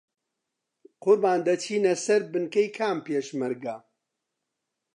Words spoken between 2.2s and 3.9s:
بنکەی کام پێشمەرگە؟